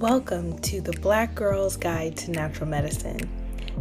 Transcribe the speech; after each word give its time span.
Welcome 0.00 0.56
to 0.60 0.80
the 0.80 0.92
Black 1.00 1.34
Girl's 1.34 1.76
Guide 1.76 2.16
to 2.18 2.30
Natural 2.30 2.68
Medicine. 2.68 3.18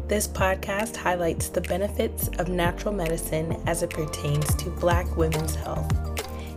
This 0.07 0.27
podcast 0.27 0.95
highlights 0.95 1.49
the 1.49 1.61
benefits 1.61 2.27
of 2.39 2.49
natural 2.49 2.91
medicine 2.91 3.61
as 3.67 3.83
it 3.83 3.91
pertains 3.91 4.55
to 4.55 4.71
Black 4.71 5.15
women's 5.15 5.53
health. 5.53 5.91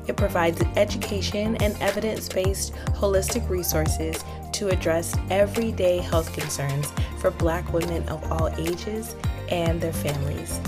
It 0.08 0.16
provides 0.16 0.62
education 0.76 1.56
and 1.56 1.76
evidence 1.82 2.26
based 2.26 2.72
holistic 2.94 3.46
resources 3.50 4.24
to 4.54 4.68
address 4.68 5.14
everyday 5.28 5.98
health 5.98 6.32
concerns 6.32 6.90
for 7.18 7.30
Black 7.30 7.70
women 7.70 8.08
of 8.08 8.32
all 8.32 8.48
ages 8.56 9.14
and 9.50 9.78
their 9.78 9.92
families. 9.92 10.58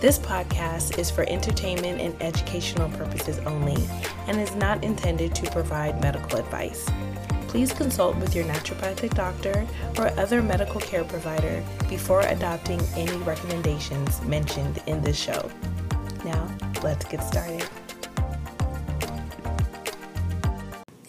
This 0.00 0.18
podcast 0.18 0.98
is 0.98 1.08
for 1.08 1.22
entertainment 1.28 2.00
and 2.00 2.20
educational 2.20 2.88
purposes 2.90 3.38
only 3.46 3.88
and 4.26 4.40
is 4.40 4.56
not 4.56 4.82
intended 4.82 5.36
to 5.36 5.48
provide 5.52 6.00
medical 6.02 6.40
advice. 6.40 6.88
Please 7.48 7.72
consult 7.72 8.16
with 8.16 8.34
your 8.34 8.44
naturopathic 8.44 9.14
doctor 9.14 9.66
or 9.96 10.08
other 10.20 10.42
medical 10.42 10.80
care 10.80 11.04
provider 11.04 11.64
before 11.88 12.20
adopting 12.20 12.80
any 12.94 13.16
recommendations 13.18 14.22
mentioned 14.22 14.82
in 14.86 15.00
this 15.02 15.18
show. 15.18 15.50
Now, 16.24 16.54
let's 16.82 17.04
get 17.06 17.24
started. 17.24 17.66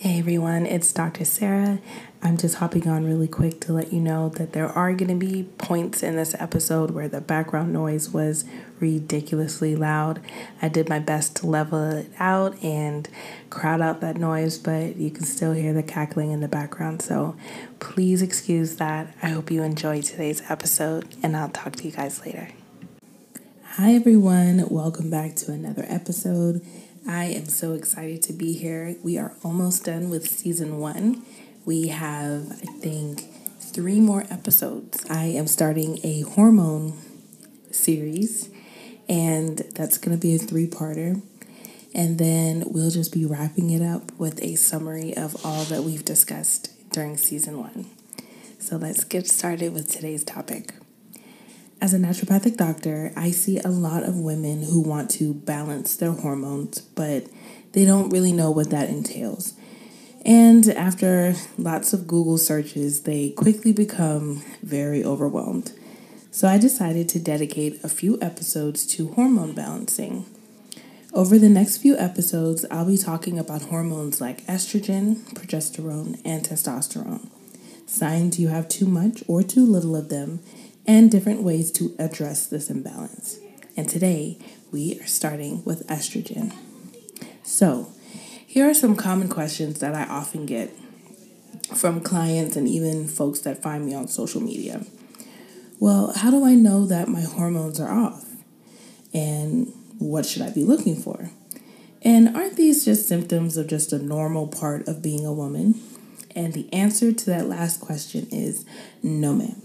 Hey 0.02 0.18
everyone, 0.18 0.66
it's 0.66 0.94
Dr. 0.94 1.26
Sarah. 1.26 1.80
I'm 2.24 2.38
just 2.38 2.56
hopping 2.56 2.88
on 2.88 3.04
really 3.04 3.28
quick 3.28 3.60
to 3.60 3.74
let 3.74 3.92
you 3.92 4.00
know 4.00 4.30
that 4.30 4.54
there 4.54 4.70
are 4.70 4.94
going 4.94 5.20
to 5.20 5.26
be 5.26 5.50
points 5.58 6.02
in 6.02 6.16
this 6.16 6.34
episode 6.40 6.92
where 6.92 7.10
the 7.10 7.20
background 7.20 7.74
noise 7.74 8.10
was 8.10 8.46
ridiculously 8.80 9.76
loud. 9.76 10.22
I 10.62 10.70
did 10.70 10.88
my 10.88 11.00
best 11.00 11.36
to 11.38 11.48
level 11.48 11.84
it 11.84 12.10
out 12.18 12.64
and 12.64 13.10
crowd 13.50 13.82
out 13.82 14.00
that 14.00 14.16
noise, 14.16 14.58
but 14.58 14.96
you 14.96 15.12
can 15.12 15.26
still 15.26 15.52
hear 15.52 15.74
the 15.74 15.84
cackling 15.84 16.32
in 16.32 16.40
the 16.40 16.48
background. 16.48 17.02
So 17.02 17.36
please 17.82 18.22
excuse 18.22 18.78
that. 18.78 19.14
I 19.22 19.32
hope 19.32 19.52
you 19.52 19.64
enjoy 19.64 20.02
today's 20.02 20.42
episode, 20.50 21.14
and 21.22 21.36
I'll 21.36 21.50
talk 21.50 21.76
to 21.76 21.84
you 21.84 21.92
guys 21.92 22.26
later. 22.26 22.48
Hi 23.74 23.96
everyone, 23.96 24.66
welcome 24.70 25.10
back 25.10 25.36
to 25.38 25.52
another 25.52 25.86
episode. 25.90 26.66
I 27.10 27.26
am 27.26 27.48
so 27.48 27.74
excited 27.74 28.22
to 28.24 28.34
be 28.34 28.54
here. 28.54 28.96
We 29.02 29.18
are 29.18 29.34
almost 29.44 29.86
done 29.86 30.12
with 30.12 30.30
season 30.30 30.78
one. 30.78 31.24
We 31.66 31.88
have, 31.88 32.52
I 32.52 32.68
think, 32.68 33.24
three 33.60 34.00
more 34.00 34.26
episodes. 34.30 35.04
I 35.10 35.24
am 35.24 35.48
starting 35.48 36.00
a 36.04 36.22
hormone 36.22 36.94
series, 37.72 38.52
and 39.10 39.58
that's 39.74 39.98
going 39.98 40.16
to 40.16 40.22
be 40.22 40.36
a 40.36 40.38
three 40.38 40.68
parter. 40.68 41.24
And 41.96 42.20
then 42.20 42.66
we'll 42.68 42.92
just 42.92 43.12
be 43.12 43.26
wrapping 43.26 43.72
it 43.72 43.82
up 43.82 44.12
with 44.20 44.40
a 44.44 44.54
summary 44.54 45.18
of 45.18 45.44
all 45.44 45.64
that 45.64 45.82
we've 45.82 46.06
discussed 46.06 46.70
during 46.92 47.18
season 47.18 47.58
one. 47.58 47.88
So 48.60 48.78
let's 48.78 49.04
get 49.04 49.26
started 49.26 49.74
with 49.74 49.92
today's 49.92 50.24
topic. 50.24 50.76
As 51.82 51.94
a 51.94 51.98
naturopathic 51.98 52.58
doctor, 52.58 53.14
I 53.16 53.32
see 53.32 53.58
a 53.60 53.70
lot 53.70 54.04
of 54.04 54.20
women 54.20 54.64
who 54.64 54.82
want 54.82 55.10
to 55.12 55.34
balance 55.34 55.96
their 55.96 56.12
hormones, 56.12 56.82
but 56.82 57.28
they 57.72 57.86
don't 57.86 58.10
really 58.10 58.34
know 58.34 58.52
what 58.52 58.70
that 58.72 58.90
entails. 58.90 59.54
And 60.26 60.68
after 60.68 61.36
lots 61.58 61.94
of 61.94 62.06
Google 62.06 62.38
searches, 62.38 63.04
they 63.04 63.30
quickly 63.30 63.72
become 63.72 64.44
very 64.62 65.06
overwhelmed. 65.06 65.72
So 66.32 66.50
I 66.50 66.58
decided 66.58 67.08
to 67.10 67.20
dedicate 67.20 67.82
a 67.82 67.88
few 67.90 68.20
episodes 68.22 68.86
to 68.96 69.14
hormone 69.14 69.54
balancing. 69.54 70.26
Over 71.14 71.40
the 71.40 71.50
next 71.50 71.78
few 71.78 71.98
episodes, 71.98 72.66
I'll 72.70 72.86
be 72.86 72.98
talking 72.98 73.40
about 73.40 73.64
hormones 73.64 74.20
like 74.20 74.46
estrogen, 74.48 75.16
progesterone, 75.34 76.20
and 76.26 76.44
testosterone, 76.44 77.30
signs 77.88 78.38
you 78.38 78.50
have 78.50 78.68
too 78.68 78.86
much 78.86 79.24
or 79.28 79.42
too 79.42 79.66
little 79.66 79.96
of 79.96 80.10
them, 80.10 80.42
and 80.86 81.12
different 81.12 81.44
ways 81.44 81.72
to 81.74 81.96
address 82.00 82.48
this 82.48 82.70
imbalance. 82.70 83.40
And 83.78 83.88
today 83.88 84.38
we 84.72 85.00
are 85.00 85.08
starting 85.08 85.64
with 85.64 85.88
estrogen. 85.88 86.54
So, 87.44 87.92
here 88.46 88.70
are 88.70 88.74
some 88.74 88.96
common 88.96 89.30
questions 89.30 89.80
that 89.80 89.94
I 89.94 90.04
often 90.06 90.46
get 90.46 90.72
from 91.76 92.02
clients 92.02 92.56
and 92.56 92.68
even 92.68 93.08
folks 93.08 93.40
that 93.42 93.62
find 93.62 93.86
me 93.86 93.94
on 93.94 94.08
social 94.08 94.42
media. 94.42 94.86
Well, 95.80 96.14
how 96.16 96.32
do 96.32 96.44
I 96.44 96.56
know 96.56 96.86
that 96.88 97.08
my 97.08 97.22
hormones 97.22 97.80
are 97.80 97.92
off? 97.92 98.26
And 99.14 99.74
what 99.98 100.26
should 100.26 100.42
I 100.42 100.50
be 100.50 100.64
looking 100.64 100.96
for? 100.96 101.32
And 102.02 102.36
aren't 102.36 102.56
these 102.56 102.86
just 102.86 103.08
symptoms 103.08 103.58
of 103.58 103.68
just 103.68 103.94
a 103.94 104.00
normal 104.00 104.48
part 104.48 104.88
of 104.88 105.02
being 105.02 105.26
a 105.26 105.34
woman? 105.34 105.80
And 106.36 106.54
the 106.54 106.72
answer 106.74 107.12
to 107.12 107.26
that 107.28 107.48
last 107.48 107.82
question 107.82 108.28
is 108.32 108.66
no, 109.04 109.34
ma'am. 109.34 109.62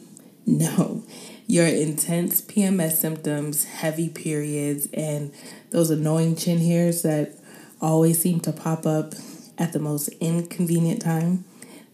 No, 0.47 1.05
your 1.47 1.67
intense 1.67 2.43
PMS 2.43 2.93
symptoms, 2.93 3.65
heavy 3.65 4.09
periods, 4.09 4.89
and 4.93 5.33
those 5.71 5.91
annoying 5.91 6.37
chin 6.37 6.59
hairs 6.59 7.03
that 7.03 7.33
always 7.81 8.21
seem 8.21 8.41
to 8.41 8.53
pop 8.53 8.87
up 8.87 9.15
at 9.57 9.73
the 9.73 9.79
most 9.79 10.09
inconvenient 10.21 11.01
time, 11.01 11.45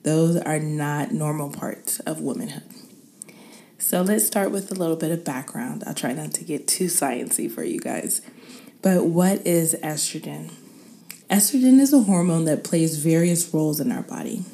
those 0.03 0.37
are 0.37 0.59
not 0.59 1.13
normal 1.13 1.51
parts 1.51 2.01
of 2.01 2.21
womanhood. 2.21 2.65
So 3.79 4.03
let's 4.03 4.27
start 4.27 4.51
with 4.51 4.71
a 4.71 4.75
little 4.75 4.97
bit 4.97 5.11
of 5.11 5.25
background. 5.25 5.85
I'll 5.87 5.95
try 5.95 6.13
not 6.13 6.33
to 6.35 6.45
get 6.45 6.69
too 6.69 6.87
sciencey 6.87 7.51
for 7.51 7.65
you 7.65 7.81
guys. 7.81 8.21
But 8.83 9.07
what 9.07 9.47
is 9.47 9.75
estrogen? 9.83 10.53
Estrogen 11.31 11.79
is 11.79 11.93
a 11.93 12.01
hormone 12.01 12.45
that 12.47 12.65
plays 12.65 12.97
various 12.97 13.53
roles 13.53 13.81
in 13.81 13.93
our 13.93 14.03
body. 14.03 14.45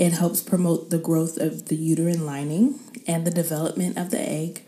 It 0.00 0.14
helps 0.14 0.40
promote 0.40 0.88
the 0.88 0.96
growth 0.96 1.36
of 1.36 1.66
the 1.66 1.76
uterine 1.76 2.24
lining 2.24 2.80
and 3.06 3.26
the 3.26 3.30
development 3.30 3.98
of 3.98 4.10
the 4.10 4.18
egg. 4.18 4.62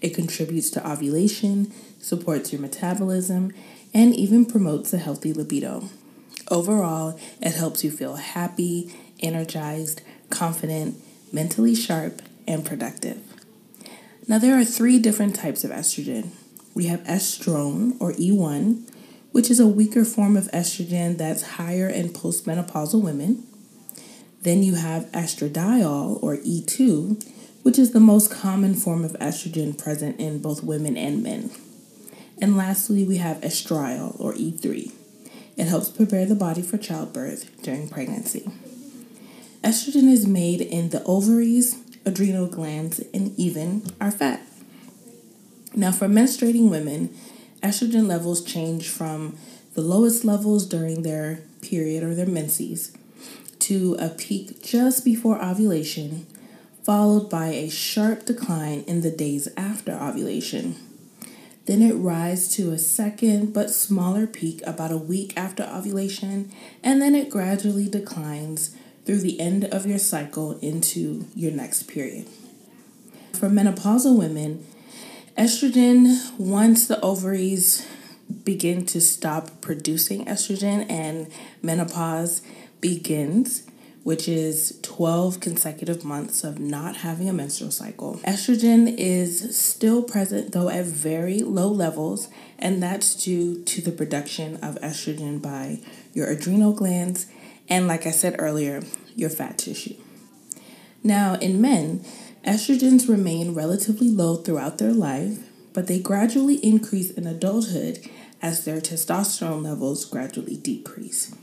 It 0.00 0.14
contributes 0.14 0.70
to 0.70 0.88
ovulation, 0.88 1.72
supports 1.98 2.52
your 2.52 2.60
metabolism, 2.60 3.52
and 3.92 4.14
even 4.14 4.46
promotes 4.46 4.92
a 4.92 4.98
healthy 4.98 5.32
libido. 5.32 5.88
Overall, 6.52 7.18
it 7.40 7.56
helps 7.56 7.82
you 7.82 7.90
feel 7.90 8.14
happy, 8.14 8.94
energized, 9.18 10.02
confident, 10.30 11.02
mentally 11.32 11.74
sharp, 11.74 12.22
and 12.46 12.64
productive. 12.64 13.20
Now, 14.28 14.38
there 14.38 14.56
are 14.56 14.64
three 14.64 15.00
different 15.00 15.34
types 15.34 15.64
of 15.64 15.72
estrogen. 15.72 16.28
We 16.74 16.86
have 16.86 17.00
estrone, 17.00 17.96
or 17.98 18.12
E1, 18.12 18.88
which 19.32 19.50
is 19.50 19.58
a 19.58 19.66
weaker 19.66 20.04
form 20.04 20.36
of 20.36 20.44
estrogen 20.52 21.18
that's 21.18 21.42
higher 21.42 21.88
in 21.88 22.10
postmenopausal 22.10 23.02
women. 23.02 23.48
Then 24.46 24.62
you 24.62 24.76
have 24.76 25.10
estradiol, 25.10 26.22
or 26.22 26.36
E2, 26.36 27.20
which 27.64 27.80
is 27.80 27.90
the 27.90 27.98
most 27.98 28.30
common 28.30 28.74
form 28.74 29.04
of 29.04 29.14
estrogen 29.14 29.76
present 29.76 30.20
in 30.20 30.38
both 30.38 30.62
women 30.62 30.96
and 30.96 31.20
men. 31.20 31.50
And 32.40 32.56
lastly, 32.56 33.02
we 33.02 33.16
have 33.16 33.40
estriol, 33.40 34.14
or 34.20 34.34
E3. 34.34 34.92
It 35.56 35.64
helps 35.64 35.88
prepare 35.88 36.26
the 36.26 36.36
body 36.36 36.62
for 36.62 36.78
childbirth 36.78 37.60
during 37.62 37.88
pregnancy. 37.88 38.48
Estrogen 39.64 40.08
is 40.08 40.28
made 40.28 40.60
in 40.60 40.90
the 40.90 41.02
ovaries, 41.02 41.82
adrenal 42.04 42.46
glands, 42.46 43.00
and 43.12 43.36
even 43.36 43.82
our 44.00 44.12
fat. 44.12 44.46
Now, 45.74 45.90
for 45.90 46.06
menstruating 46.06 46.70
women, 46.70 47.12
estrogen 47.64 48.06
levels 48.06 48.44
change 48.44 48.88
from 48.88 49.36
the 49.74 49.80
lowest 49.80 50.24
levels 50.24 50.66
during 50.66 51.02
their 51.02 51.42
period 51.62 52.04
or 52.04 52.14
their 52.14 52.26
menses 52.26 52.96
to 53.60 53.96
a 53.98 54.08
peak 54.08 54.62
just 54.62 55.04
before 55.04 55.42
ovulation, 55.42 56.26
followed 56.82 57.28
by 57.28 57.48
a 57.48 57.68
sharp 57.68 58.26
decline 58.26 58.84
in 58.86 59.00
the 59.00 59.10
days 59.10 59.48
after 59.56 59.92
ovulation. 59.92 60.76
Then 61.66 61.82
it 61.82 61.94
rises 61.94 62.48
to 62.56 62.70
a 62.70 62.78
second 62.78 63.52
but 63.52 63.70
smaller 63.70 64.26
peak 64.26 64.62
about 64.66 64.92
a 64.92 64.96
week 64.96 65.32
after 65.36 65.64
ovulation, 65.64 66.52
and 66.82 67.02
then 67.02 67.14
it 67.14 67.28
gradually 67.28 67.88
declines 67.88 68.76
through 69.04 69.18
the 69.18 69.40
end 69.40 69.64
of 69.64 69.86
your 69.86 69.98
cycle 69.98 70.58
into 70.60 71.26
your 71.34 71.52
next 71.52 71.84
period. 71.84 72.28
For 73.32 73.48
menopausal 73.48 74.16
women, 74.16 74.64
estrogen, 75.36 76.36
once 76.38 76.86
the 76.86 77.00
ovaries 77.00 77.86
begin 78.44 78.86
to 78.86 79.00
stop 79.00 79.60
producing 79.60 80.24
estrogen 80.24 80.90
and 80.90 81.28
menopause, 81.62 82.42
begins, 82.80 83.64
which 84.02 84.28
is 84.28 84.78
12 84.82 85.40
consecutive 85.40 86.04
months 86.04 86.44
of 86.44 86.58
not 86.58 86.98
having 86.98 87.28
a 87.28 87.32
menstrual 87.32 87.70
cycle. 87.70 88.20
Estrogen 88.24 88.94
is 88.96 89.58
still 89.58 90.02
present, 90.02 90.52
though 90.52 90.68
at 90.68 90.84
very 90.84 91.40
low 91.40 91.68
levels, 91.68 92.28
and 92.58 92.82
that's 92.82 93.14
due 93.14 93.62
to 93.64 93.80
the 93.80 93.90
production 93.90 94.56
of 94.56 94.76
estrogen 94.76 95.42
by 95.42 95.80
your 96.12 96.28
adrenal 96.28 96.72
glands 96.72 97.26
and, 97.68 97.88
like 97.88 98.06
I 98.06 98.12
said 98.12 98.36
earlier, 98.38 98.82
your 99.16 99.30
fat 99.30 99.58
tissue. 99.58 99.96
Now, 101.02 101.34
in 101.34 101.60
men, 101.60 102.04
estrogens 102.44 103.08
remain 103.08 103.54
relatively 103.54 104.08
low 104.08 104.36
throughout 104.36 104.78
their 104.78 104.92
life, 104.92 105.38
but 105.72 105.88
they 105.88 105.98
gradually 105.98 106.56
increase 106.64 107.10
in 107.10 107.26
adulthood 107.26 108.08
as 108.40 108.64
their 108.64 108.80
testosterone 108.80 109.64
levels 109.64 110.04
gradually 110.04 110.56
decrease. 110.56 111.34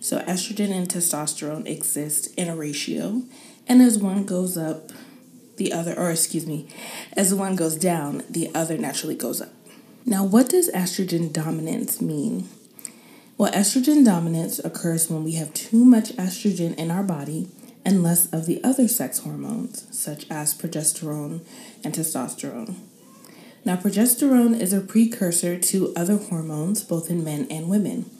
So, 0.00 0.20
estrogen 0.20 0.72
and 0.72 0.88
testosterone 0.88 1.66
exist 1.66 2.34
in 2.38 2.48
a 2.48 2.56
ratio, 2.56 3.22
and 3.68 3.82
as 3.82 3.98
one 3.98 4.24
goes 4.24 4.56
up, 4.56 4.90
the 5.58 5.74
other, 5.74 5.94
or 5.94 6.10
excuse 6.10 6.46
me, 6.46 6.68
as 7.12 7.34
one 7.34 7.54
goes 7.54 7.76
down, 7.76 8.24
the 8.28 8.50
other 8.54 8.78
naturally 8.78 9.14
goes 9.14 9.42
up. 9.42 9.50
Now, 10.06 10.24
what 10.24 10.48
does 10.48 10.70
estrogen 10.70 11.30
dominance 11.30 12.00
mean? 12.00 12.48
Well, 13.36 13.52
estrogen 13.52 14.02
dominance 14.02 14.58
occurs 14.58 15.10
when 15.10 15.22
we 15.22 15.32
have 15.34 15.52
too 15.52 15.84
much 15.84 16.16
estrogen 16.16 16.74
in 16.76 16.90
our 16.90 17.02
body 17.02 17.48
and 17.84 18.02
less 18.02 18.26
of 18.32 18.46
the 18.46 18.64
other 18.64 18.88
sex 18.88 19.18
hormones, 19.18 19.86
such 19.90 20.24
as 20.30 20.54
progesterone 20.54 21.42
and 21.84 21.94
testosterone. 21.94 22.76
Now, 23.66 23.76
progesterone 23.76 24.58
is 24.58 24.72
a 24.72 24.80
precursor 24.80 25.58
to 25.58 25.92
other 25.94 26.16
hormones, 26.16 26.82
both 26.82 27.10
in 27.10 27.22
men 27.22 27.46
and 27.50 27.68
women, 27.68 28.10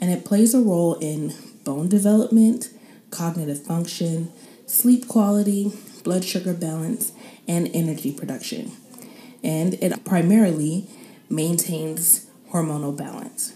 and 0.00 0.10
it 0.10 0.24
plays 0.24 0.54
a 0.54 0.60
role 0.60 0.94
in 0.94 1.34
bone 1.64 1.88
development, 1.88 2.70
cognitive 3.10 3.62
function, 3.62 4.32
sleep 4.66 5.08
quality, 5.08 5.72
blood 6.04 6.24
sugar 6.24 6.54
balance, 6.54 7.12
and 7.48 7.70
energy 7.72 8.12
production. 8.12 8.72
And 9.42 9.74
it 9.74 10.04
primarily 10.04 10.88
maintains 11.28 12.26
hormonal 12.52 12.96
balance. 12.96 13.54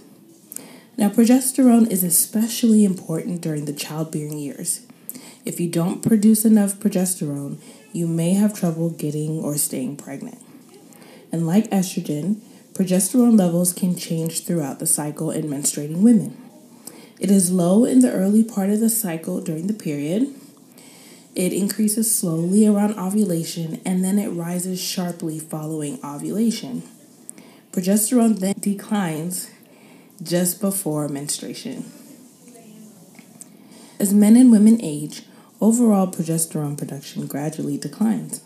Now, 0.96 1.08
progesterone 1.08 1.90
is 1.90 2.04
especially 2.04 2.84
important 2.84 3.40
during 3.40 3.64
the 3.64 3.72
childbearing 3.72 4.38
years. 4.38 4.86
If 5.44 5.58
you 5.58 5.68
don't 5.68 6.02
produce 6.02 6.44
enough 6.44 6.74
progesterone, 6.74 7.58
you 7.92 8.06
may 8.06 8.34
have 8.34 8.54
trouble 8.54 8.90
getting 8.90 9.38
or 9.38 9.56
staying 9.56 9.96
pregnant. 9.96 10.38
And 11.32 11.46
like 11.46 11.70
estrogen, 11.70 12.40
progesterone 12.72 13.38
levels 13.38 13.72
can 13.72 13.96
change 13.96 14.44
throughout 14.44 14.78
the 14.78 14.86
cycle 14.86 15.30
in 15.30 15.44
menstruating 15.44 16.02
women. 16.02 16.36
It 17.18 17.30
is 17.30 17.52
low 17.52 17.84
in 17.84 18.00
the 18.00 18.12
early 18.12 18.42
part 18.42 18.70
of 18.70 18.80
the 18.80 18.88
cycle 18.88 19.40
during 19.40 19.66
the 19.66 19.74
period. 19.74 20.34
It 21.34 21.52
increases 21.52 22.14
slowly 22.14 22.66
around 22.66 22.98
ovulation 22.98 23.80
and 23.84 24.02
then 24.02 24.18
it 24.18 24.28
rises 24.28 24.80
sharply 24.80 25.38
following 25.38 25.98
ovulation. 26.04 26.82
Progesterone 27.72 28.38
then 28.38 28.54
declines 28.58 29.50
just 30.22 30.60
before 30.60 31.08
menstruation. 31.08 31.84
As 33.98 34.14
men 34.14 34.34
and 34.36 34.50
women 34.50 34.80
age, 34.82 35.22
overall 35.60 36.06
progesterone 36.06 36.78
production 36.78 37.26
gradually 37.26 37.76
declines 37.76 38.40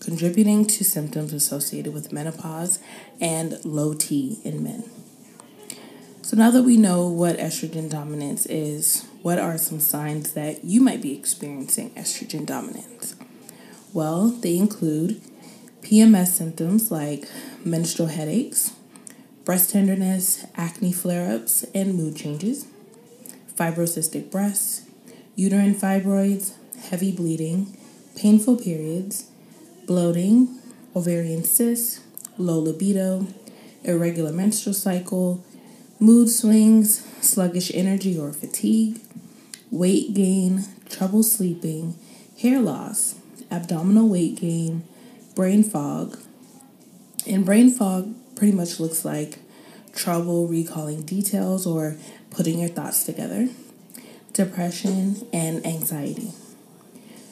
contributing 0.00 0.66
to 0.66 0.82
symptoms 0.82 1.32
associated 1.32 1.94
with 1.94 2.12
menopause 2.12 2.80
and 3.20 3.62
low 3.64 3.94
T 3.94 4.38
in 4.44 4.64
men. 4.64 4.90
So, 6.22 6.36
now 6.36 6.50
that 6.50 6.62
we 6.62 6.76
know 6.76 7.08
what 7.08 7.38
estrogen 7.38 7.90
dominance 7.90 8.46
is, 8.46 9.06
what 9.22 9.38
are 9.38 9.58
some 9.58 9.80
signs 9.80 10.32
that 10.32 10.64
you 10.64 10.80
might 10.80 11.02
be 11.02 11.16
experiencing 11.16 11.90
estrogen 11.90 12.46
dominance? 12.46 13.16
Well, 13.92 14.28
they 14.28 14.56
include 14.56 15.20
PMS 15.82 16.28
symptoms 16.28 16.90
like 16.90 17.28
menstrual 17.64 18.08
headaches, 18.08 18.72
breast 19.44 19.70
tenderness, 19.70 20.46
acne 20.54 20.92
flare 20.92 21.34
ups, 21.34 21.64
and 21.74 21.94
mood 21.94 22.16
changes, 22.16 22.66
fibrocystic 23.56 24.30
breasts, 24.30 24.84
uterine 25.34 25.74
fibroids, 25.74 26.52
heavy 26.90 27.10
bleeding, 27.10 27.76
painful 28.14 28.56
periods, 28.56 29.29
bloating, 29.90 30.46
ovarian 30.94 31.42
cysts, 31.42 31.98
low 32.38 32.60
libido, 32.60 33.26
irregular 33.82 34.30
menstrual 34.30 34.72
cycle, 34.72 35.44
mood 35.98 36.30
swings, 36.30 37.04
sluggish 37.20 37.72
energy 37.74 38.16
or 38.16 38.32
fatigue, 38.32 39.00
weight 39.72 40.14
gain, 40.14 40.64
trouble 40.88 41.24
sleeping, 41.24 41.96
hair 42.40 42.60
loss, 42.60 43.16
abdominal 43.50 44.08
weight 44.08 44.36
gain, 44.36 44.84
brain 45.34 45.64
fog. 45.64 46.16
And 47.26 47.44
brain 47.44 47.68
fog 47.68 48.14
pretty 48.36 48.52
much 48.56 48.78
looks 48.78 49.04
like 49.04 49.40
trouble 49.92 50.46
recalling 50.46 51.02
details 51.02 51.66
or 51.66 51.96
putting 52.30 52.60
your 52.60 52.68
thoughts 52.68 53.02
together, 53.02 53.48
depression, 54.34 55.26
and 55.32 55.66
anxiety. 55.66 56.30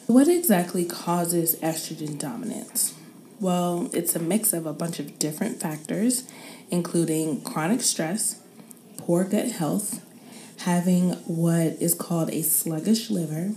What 0.09 0.27
exactly 0.27 0.85
causes 0.85 1.55
estrogen 1.57 2.17
dominance? 2.17 2.95
Well, 3.39 3.91
it's 3.93 4.15
a 4.15 4.19
mix 4.19 4.53
of 4.53 4.65
a 4.65 4.73
bunch 4.73 4.97
of 4.97 5.19
different 5.19 5.59
factors, 5.59 6.23
including 6.71 7.41
chronic 7.41 7.81
stress, 7.81 8.41
poor 8.97 9.23
gut 9.23 9.51
health, 9.51 10.03
having 10.61 11.11
what 11.27 11.79
is 11.79 11.93
called 11.93 12.31
a 12.31 12.41
sluggish 12.41 13.11
liver, 13.11 13.51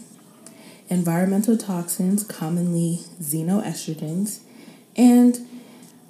environmental 0.90 1.56
toxins, 1.56 2.22
commonly 2.22 3.00
xenoestrogens, 3.18 4.40
and 4.94 5.48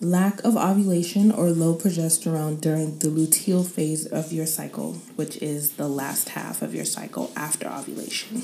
lack 0.00 0.42
of 0.42 0.56
ovulation 0.56 1.30
or 1.30 1.50
low 1.50 1.76
progesterone 1.76 2.60
during 2.60 2.98
the 2.98 3.06
luteal 3.06 3.64
phase 3.64 4.06
of 4.06 4.32
your 4.32 4.46
cycle, 4.46 4.94
which 5.14 5.36
is 5.36 5.74
the 5.74 5.86
last 5.86 6.30
half 6.30 6.62
of 6.62 6.74
your 6.74 6.84
cycle 6.84 7.30
after 7.36 7.68
ovulation. 7.68 8.42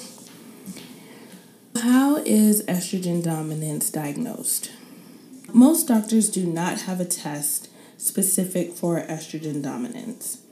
How 1.82 2.16
is 2.16 2.64
estrogen 2.64 3.22
dominance 3.22 3.88
diagnosed? 3.88 4.72
Most 5.52 5.86
doctors 5.86 6.28
do 6.28 6.44
not 6.44 6.80
have 6.82 6.98
a 6.98 7.04
test 7.04 7.68
specific 7.96 8.72
for 8.72 9.00
estrogen 9.02 9.62
dominance. 9.62 10.42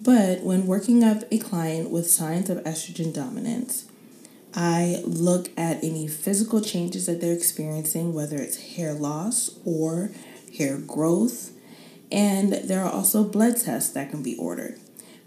But 0.00 0.42
when 0.42 0.68
working 0.68 1.02
up 1.02 1.24
a 1.32 1.38
client 1.38 1.90
with 1.90 2.08
signs 2.08 2.48
of 2.48 2.58
estrogen 2.58 3.12
dominance, 3.12 3.86
I 4.54 5.02
look 5.04 5.50
at 5.58 5.82
any 5.82 6.06
physical 6.06 6.60
changes 6.60 7.06
that 7.06 7.20
they're 7.20 7.32
experiencing, 7.32 8.14
whether 8.14 8.36
it's 8.36 8.76
hair 8.76 8.94
loss 8.94 9.58
or 9.64 10.12
hair 10.56 10.78
growth. 10.78 11.50
And 12.12 12.52
there 12.52 12.84
are 12.84 12.92
also 12.92 13.24
blood 13.24 13.56
tests 13.56 13.92
that 13.94 14.12
can 14.12 14.22
be 14.22 14.36
ordered. 14.36 14.78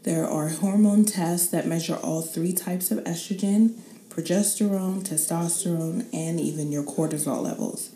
There 0.03 0.25
are 0.25 0.47
hormone 0.47 1.03
tests 1.03 1.49
that 1.49 1.67
measure 1.67 1.95
all 1.95 2.21
three 2.21 2.53
types 2.53 2.89
of 2.89 2.99
estrogen 2.99 3.77
progesterone, 4.15 5.03
testosterone, 5.03 6.07
and 6.13 6.39
even 6.39 6.71
your 6.71 6.83
cortisol 6.83 7.41
levels. 7.41 7.89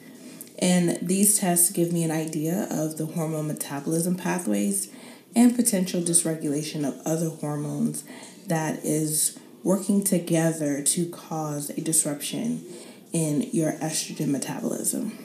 And 0.61 0.99
these 1.01 1.39
tests 1.39 1.71
give 1.71 1.93
me 1.93 2.03
an 2.03 2.11
idea 2.11 2.67
of 2.69 2.97
the 2.97 3.05
hormone 3.05 3.47
metabolism 3.47 4.15
pathways 4.15 4.91
and 5.35 5.55
potential 5.55 6.01
dysregulation 6.01 6.85
of 6.85 6.99
other 7.05 7.29
hormones 7.29 8.03
that 8.47 8.83
is 8.83 9.39
working 9.63 10.03
together 10.03 10.81
to 10.81 11.09
cause 11.09 11.69
a 11.69 11.81
disruption 11.81 12.65
in 13.13 13.43
your 13.53 13.73
estrogen 13.73 14.29
metabolism. 14.29 15.17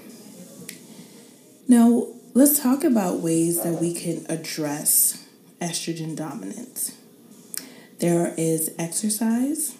Now, 1.66 2.06
let's 2.34 2.60
talk 2.60 2.84
about 2.84 3.20
ways 3.20 3.62
that 3.62 3.80
we 3.80 3.94
can 3.94 4.24
address 4.28 5.26
estrogen 5.60 6.14
dominance. 6.14 6.96
There 7.98 8.34
is 8.36 8.72
exercise, 8.78 9.76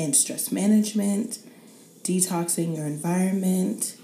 and 0.00 0.16
stress 0.16 0.50
management, 0.50 1.38
detoxing 2.02 2.74
your 2.74 2.86
environment, 2.86 3.96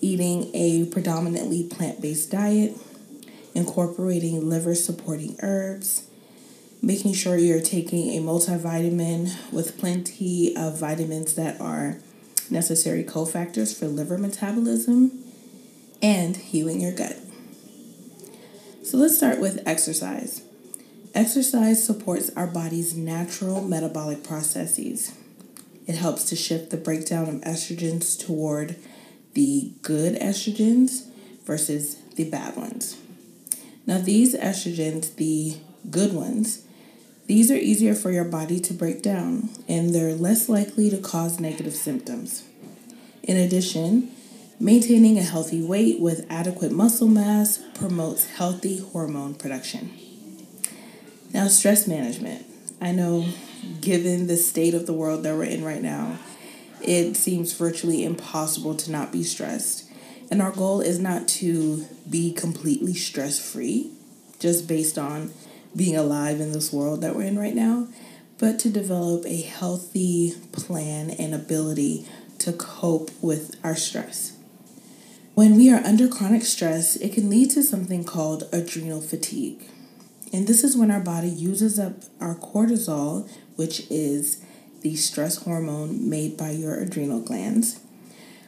eating 0.00 0.50
a 0.54 0.86
predominantly 0.86 1.64
plant 1.64 2.00
based 2.00 2.30
diet, 2.30 2.76
incorporating 3.54 4.48
liver 4.48 4.74
supporting 4.74 5.36
herbs, 5.42 6.06
making 6.82 7.12
sure 7.12 7.36
you're 7.36 7.60
taking 7.60 8.16
a 8.16 8.22
multivitamin 8.22 9.52
with 9.52 9.78
plenty 9.78 10.56
of 10.56 10.78
vitamins 10.78 11.34
that 11.34 11.60
are 11.60 11.98
necessary 12.50 13.04
cofactors 13.04 13.78
for 13.78 13.86
liver 13.86 14.18
metabolism, 14.18 15.12
and 16.02 16.36
healing 16.36 16.80
your 16.80 16.92
gut. 16.92 17.16
So 18.82 18.98
let's 18.98 19.16
start 19.16 19.40
with 19.40 19.62
exercise. 19.66 20.42
Exercise 21.14 21.84
supports 21.84 22.30
our 22.36 22.46
body's 22.46 22.94
natural 22.94 23.62
metabolic 23.62 24.24
processes. 24.24 25.14
It 25.86 25.96
helps 25.96 26.24
to 26.24 26.36
shift 26.36 26.70
the 26.70 26.76
breakdown 26.76 27.28
of 27.28 27.40
estrogens 27.42 28.18
toward 28.18 28.76
the 29.34 29.72
good 29.82 30.14
estrogens 30.16 31.06
versus 31.44 31.96
the 32.16 32.24
bad 32.24 32.56
ones. 32.56 32.96
Now, 33.86 33.98
these 33.98 34.34
estrogens, 34.34 35.14
the 35.16 35.56
good 35.90 36.14
ones, 36.14 36.64
these 37.26 37.50
are 37.50 37.56
easier 37.56 37.94
for 37.94 38.10
your 38.10 38.24
body 38.24 38.60
to 38.60 38.74
break 38.74 39.02
down 39.02 39.50
and 39.68 39.94
they're 39.94 40.14
less 40.14 40.48
likely 40.48 40.90
to 40.90 40.98
cause 40.98 41.40
negative 41.40 41.74
symptoms. 41.74 42.44
In 43.22 43.36
addition, 43.36 44.10
maintaining 44.60 45.18
a 45.18 45.22
healthy 45.22 45.62
weight 45.62 46.00
with 46.00 46.26
adequate 46.30 46.72
muscle 46.72 47.08
mass 47.08 47.62
promotes 47.74 48.26
healthy 48.26 48.78
hormone 48.78 49.34
production. 49.34 49.90
Now, 51.32 51.48
stress 51.48 51.88
management. 51.88 52.46
I 52.80 52.92
know 52.92 53.26
given 53.80 54.26
the 54.26 54.36
state 54.36 54.74
of 54.74 54.86
the 54.86 54.92
world 54.92 55.22
that 55.22 55.34
we're 55.34 55.44
in 55.44 55.64
right 55.64 55.82
now, 55.82 56.18
it 56.80 57.16
seems 57.16 57.52
virtually 57.52 58.04
impossible 58.04 58.74
to 58.76 58.90
not 58.90 59.12
be 59.12 59.22
stressed. 59.22 59.90
And 60.30 60.40
our 60.42 60.52
goal 60.52 60.80
is 60.80 60.98
not 60.98 61.28
to 61.28 61.84
be 62.08 62.32
completely 62.32 62.94
stress 62.94 63.38
free, 63.38 63.90
just 64.38 64.66
based 64.66 64.98
on 64.98 65.32
being 65.76 65.96
alive 65.96 66.40
in 66.40 66.52
this 66.52 66.72
world 66.72 67.00
that 67.00 67.14
we're 67.14 67.22
in 67.22 67.38
right 67.38 67.54
now, 67.54 67.88
but 68.38 68.58
to 68.60 68.70
develop 68.70 69.24
a 69.26 69.42
healthy 69.42 70.34
plan 70.52 71.10
and 71.10 71.34
ability 71.34 72.06
to 72.38 72.52
cope 72.52 73.10
with 73.22 73.56
our 73.64 73.76
stress. 73.76 74.36
When 75.34 75.56
we 75.56 75.72
are 75.72 75.82
under 75.84 76.06
chronic 76.08 76.42
stress, 76.42 76.96
it 76.96 77.12
can 77.12 77.28
lead 77.28 77.50
to 77.50 77.62
something 77.62 78.04
called 78.04 78.44
adrenal 78.52 79.00
fatigue. 79.00 79.68
And 80.32 80.46
this 80.46 80.62
is 80.62 80.76
when 80.76 80.90
our 80.90 81.00
body 81.00 81.28
uses 81.28 81.78
up 81.78 81.94
our 82.20 82.34
cortisol, 82.34 83.28
which 83.56 83.90
is 83.90 84.44
the 84.82 84.96
stress 84.96 85.44
hormone 85.44 86.08
made 86.08 86.36
by 86.36 86.50
your 86.50 86.74
adrenal 86.78 87.20
glands. 87.20 87.80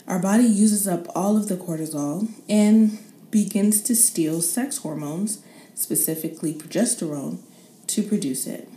Our 0.07 0.19
body 0.19 0.45
uses 0.45 0.87
up 0.87 1.07
all 1.15 1.37
of 1.37 1.49
the 1.49 1.57
cortisol 1.57 2.29
and 2.49 2.99
begins 3.31 3.81
to 3.83 3.97
steal 3.97 4.41
sex 4.41 4.79
hormones, 4.79 5.43
specifically 5.75 6.55
progesterone, 6.55 7.39
to 7.89 8.03
produce 8.03 8.47
it. 8.47 8.69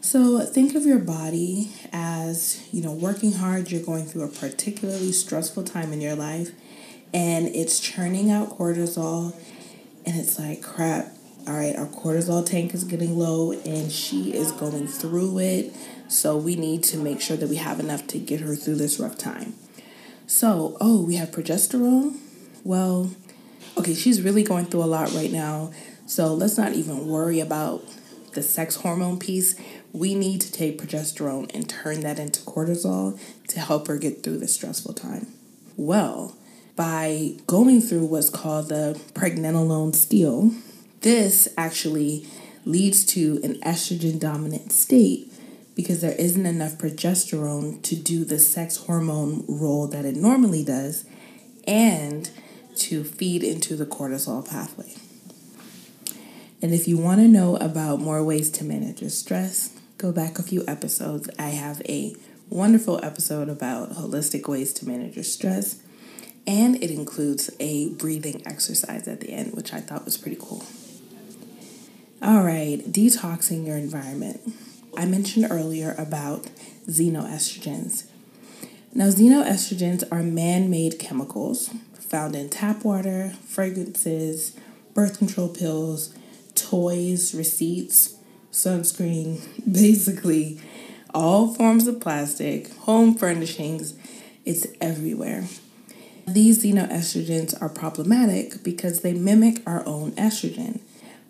So 0.00 0.40
think 0.40 0.74
of 0.74 0.86
your 0.86 0.98
body 0.98 1.72
as, 1.92 2.66
you 2.72 2.82
know, 2.82 2.92
working 2.92 3.32
hard, 3.32 3.70
you're 3.70 3.82
going 3.82 4.06
through 4.06 4.22
a 4.22 4.28
particularly 4.28 5.12
stressful 5.12 5.64
time 5.64 5.92
in 5.92 6.00
your 6.00 6.14
life 6.14 6.52
and 7.12 7.48
it's 7.48 7.80
churning 7.80 8.30
out 8.30 8.58
cortisol 8.58 9.34
and 10.06 10.18
it's 10.18 10.38
like 10.38 10.62
crap. 10.62 11.14
All 11.46 11.54
right, 11.54 11.74
our 11.76 11.86
cortisol 11.86 12.44
tank 12.44 12.74
is 12.74 12.84
getting 12.84 13.18
low 13.18 13.52
and 13.52 13.90
she 13.90 14.32
is 14.34 14.52
going 14.52 14.86
through 14.86 15.38
it. 15.38 15.74
So 16.08 16.36
we 16.36 16.56
need 16.56 16.82
to 16.84 16.96
make 16.96 17.20
sure 17.20 17.36
that 17.36 17.48
we 17.48 17.56
have 17.56 17.80
enough 17.80 18.06
to 18.08 18.18
get 18.18 18.40
her 18.40 18.54
through 18.54 18.76
this 18.76 18.98
rough 18.98 19.16
time. 19.16 19.54
So, 20.26 20.76
oh, 20.80 21.02
we 21.04 21.16
have 21.16 21.30
progesterone. 21.30 22.18
Well, 22.62 23.10
okay, 23.76 23.94
she's 23.94 24.22
really 24.22 24.42
going 24.42 24.66
through 24.66 24.84
a 24.84 24.86
lot 24.86 25.12
right 25.12 25.32
now. 25.32 25.72
So 26.06 26.34
let's 26.34 26.58
not 26.58 26.74
even 26.74 27.06
worry 27.06 27.40
about 27.40 27.84
the 28.34 28.42
sex 28.42 28.76
hormone 28.76 29.18
piece. 29.18 29.54
We 29.92 30.14
need 30.14 30.40
to 30.42 30.52
take 30.52 30.80
progesterone 30.80 31.50
and 31.54 31.68
turn 31.68 32.00
that 32.00 32.18
into 32.18 32.40
cortisol 32.42 33.18
to 33.48 33.60
help 33.60 33.88
her 33.88 33.96
get 33.96 34.22
through 34.22 34.38
this 34.38 34.54
stressful 34.54 34.94
time. 34.94 35.28
Well, 35.76 36.36
by 36.76 37.36
going 37.46 37.80
through 37.80 38.06
what's 38.06 38.30
called 38.30 38.68
the 38.68 39.00
pregnenolone 39.14 39.94
steal, 39.94 40.52
this 41.00 41.48
actually 41.56 42.26
leads 42.64 43.04
to 43.06 43.40
an 43.42 43.54
estrogen 43.60 44.20
dominant 44.20 44.72
state 44.72 45.32
because 45.74 46.00
there 46.00 46.16
isn't 46.18 46.44
enough 46.44 46.76
progesterone 46.76 47.82
to 47.82 47.96
do 47.96 48.24
the 48.24 48.38
sex 48.38 48.76
hormone 48.76 49.44
role 49.48 49.86
that 49.86 50.04
it 50.04 50.14
normally 50.14 50.62
does 50.62 51.04
and 51.66 52.30
to 52.76 53.04
feed 53.04 53.42
into 53.42 53.76
the 53.76 53.86
cortisol 53.86 54.46
pathway. 54.46 54.94
And 56.62 56.74
if 56.74 56.86
you 56.86 56.98
want 56.98 57.20
to 57.20 57.28
know 57.28 57.56
about 57.56 58.00
more 58.00 58.22
ways 58.22 58.50
to 58.52 58.64
manage 58.64 59.00
your 59.00 59.10
stress, 59.10 59.74
go 59.96 60.12
back 60.12 60.38
a 60.38 60.42
few 60.42 60.64
episodes. 60.68 61.30
I 61.38 61.48
have 61.50 61.80
a 61.88 62.14
wonderful 62.50 63.02
episode 63.02 63.48
about 63.48 63.92
holistic 63.92 64.48
ways 64.48 64.74
to 64.74 64.86
manage 64.86 65.16
your 65.16 65.24
stress, 65.24 65.80
and 66.46 66.76
it 66.82 66.90
includes 66.90 67.50
a 67.58 67.90
breathing 67.90 68.42
exercise 68.44 69.08
at 69.08 69.20
the 69.20 69.30
end, 69.30 69.54
which 69.54 69.72
I 69.72 69.80
thought 69.80 70.04
was 70.04 70.18
pretty 70.18 70.36
cool. 70.38 70.64
All 72.22 72.42
right, 72.42 72.80
detoxing 72.92 73.66
your 73.66 73.78
environment. 73.78 74.42
I 74.94 75.06
mentioned 75.06 75.46
earlier 75.50 75.94
about 75.96 76.50
xenoestrogens. 76.86 78.04
Now, 78.92 79.06
xenoestrogens 79.06 80.04
are 80.12 80.22
man 80.22 80.68
made 80.68 80.98
chemicals 80.98 81.70
found 81.98 82.36
in 82.36 82.50
tap 82.50 82.84
water, 82.84 83.32
fragrances, 83.46 84.54
birth 84.92 85.16
control 85.16 85.48
pills, 85.48 86.14
toys, 86.54 87.34
receipts, 87.34 88.16
sunscreen, 88.52 89.40
basically 89.72 90.60
all 91.14 91.54
forms 91.54 91.86
of 91.86 92.00
plastic, 92.00 92.70
home 92.80 93.14
furnishings, 93.14 93.94
it's 94.44 94.66
everywhere. 94.78 95.44
These 96.28 96.62
xenoestrogens 96.62 97.60
are 97.62 97.70
problematic 97.70 98.62
because 98.62 99.00
they 99.00 99.14
mimic 99.14 99.62
our 99.66 99.86
own 99.86 100.12
estrogen. 100.12 100.80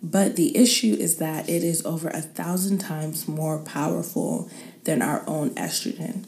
But 0.02 0.37
the 0.37 0.57
issue 0.57 0.97
is 0.99 1.16
that 1.16 1.49
it 1.49 1.62
is 1.62 1.85
over 1.85 2.09
a 2.09 2.23
thousand 2.23 2.78
times 2.78 3.28
more 3.28 3.59
powerful 3.59 4.50
than 4.85 5.02
our 5.02 5.23
own 5.26 5.50
estrogen. 5.50 6.25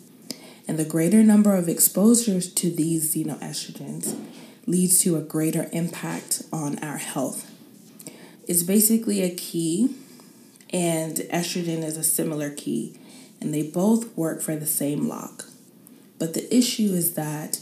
And 0.68 0.78
the 0.78 0.84
greater 0.84 1.22
number 1.22 1.54
of 1.56 1.68
exposures 1.68 2.52
to 2.54 2.70
these 2.70 3.14
xenoestrogens 3.14 4.16
leads 4.66 5.00
to 5.00 5.16
a 5.16 5.22
greater 5.22 5.68
impact 5.72 6.42
on 6.52 6.78
our 6.78 6.98
health. 6.98 7.50
It's 8.46 8.62
basically 8.62 9.22
a 9.22 9.34
key, 9.34 9.94
and 10.70 11.16
estrogen 11.16 11.82
is 11.82 11.96
a 11.96 12.04
similar 12.04 12.50
key, 12.50 12.96
and 13.40 13.52
they 13.52 13.62
both 13.62 14.16
work 14.16 14.40
for 14.40 14.54
the 14.54 14.66
same 14.66 15.08
lock. 15.08 15.46
But 16.18 16.34
the 16.34 16.54
issue 16.54 16.92
is 16.92 17.14
that 17.14 17.60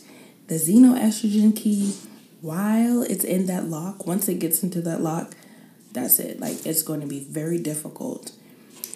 the 0.49 0.57
xenoestrogen 0.57 1.57
key, 1.57 1.95
while 2.41 3.03
it's 3.03 3.25
in 3.25 3.47
that 3.47 3.67
lock, 3.67 4.07
once 4.07 4.29
it 4.29 4.39
gets 4.39 4.63
into 4.63 4.83
that 4.83 5.01
lock, 5.01 5.35
that's 5.93 6.19
it. 6.19 6.41
Like 6.41 6.67
it's 6.67 6.83
going 6.83 7.01
to 7.01 7.07
be 7.07 7.21
very 7.21 7.59
difficult 7.59 8.33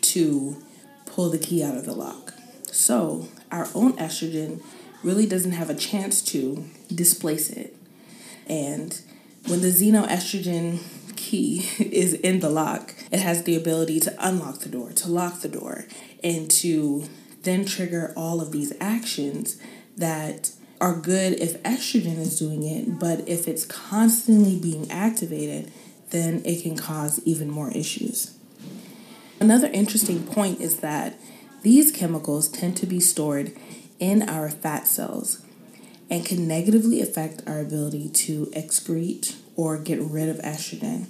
to 0.02 0.62
pull 1.06 1.30
the 1.30 1.38
key 1.38 1.62
out 1.62 1.76
of 1.76 1.84
the 1.84 1.94
lock. 1.94 2.34
So, 2.66 3.28
our 3.52 3.68
own 3.74 3.92
estrogen 3.94 4.60
really 5.04 5.26
doesn't 5.26 5.52
have 5.52 5.70
a 5.70 5.74
chance 5.74 6.20
to 6.22 6.64
displace 6.92 7.50
it. 7.50 7.76
And 8.48 9.00
when 9.46 9.60
the 9.60 9.68
xenoestrogen 9.68 10.80
key 11.16 11.68
is 11.78 12.14
in 12.14 12.40
the 12.40 12.50
lock, 12.50 12.94
it 13.12 13.20
has 13.20 13.44
the 13.44 13.54
ability 13.54 14.00
to 14.00 14.16
unlock 14.18 14.60
the 14.60 14.68
door, 14.68 14.90
to 14.92 15.08
lock 15.08 15.40
the 15.40 15.48
door, 15.48 15.84
and 16.22 16.50
to 16.50 17.04
then 17.42 17.64
trigger 17.64 18.12
all 18.16 18.40
of 18.40 18.50
these 18.50 18.72
actions 18.80 19.60
that 19.96 20.50
are 20.80 20.96
good 20.96 21.34
if 21.40 21.62
estrogen 21.62 22.18
is 22.18 22.38
doing 22.38 22.62
it, 22.62 22.98
but 22.98 23.26
if 23.28 23.46
it's 23.46 23.64
constantly 23.64 24.58
being 24.58 24.90
activated, 24.90 25.70
then 26.14 26.40
it 26.44 26.62
can 26.62 26.76
cause 26.76 27.20
even 27.24 27.50
more 27.50 27.72
issues. 27.72 28.38
Another 29.40 29.66
interesting 29.66 30.22
point 30.22 30.60
is 30.60 30.78
that 30.78 31.18
these 31.62 31.90
chemicals 31.90 32.48
tend 32.48 32.76
to 32.76 32.86
be 32.86 33.00
stored 33.00 33.52
in 33.98 34.22
our 34.28 34.48
fat 34.48 34.86
cells 34.86 35.42
and 36.08 36.24
can 36.24 36.46
negatively 36.46 37.00
affect 37.02 37.42
our 37.48 37.58
ability 37.58 38.08
to 38.10 38.46
excrete 38.54 39.36
or 39.56 39.76
get 39.76 40.00
rid 40.00 40.28
of 40.28 40.36
estrogen. 40.38 41.06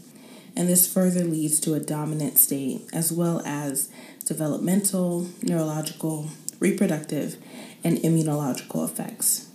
And 0.57 0.69
this 0.69 0.91
further 0.91 1.25
leads 1.25 1.61
to 1.61 1.75
a 1.75 1.81
dominant 1.81 2.39
state 2.39 2.83
as 2.93 3.13
well 3.13 3.43
as 3.45 3.91
developmental, 4.25 5.29
neurological, 5.43 6.31
reproductive, 6.61 7.37
and 7.83 7.99
immunological 7.99 8.89
effects. 8.89 9.51